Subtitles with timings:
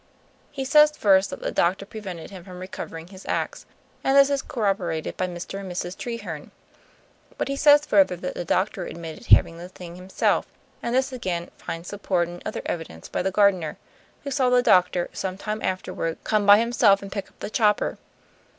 [0.51, 3.67] He says first that the doctor prevented him from recovering his ax,
[4.03, 5.59] and this is corroborated by Mr.
[5.59, 5.95] and Mrs.
[5.95, 6.49] Treherne.
[7.37, 10.47] But he says further that the doctor admitted having the thing himself;
[10.81, 13.77] and this again finds support in other evidence by the gardener,
[14.23, 17.99] who saw the doctor, some time afterward, come by himself and pick up the chopper.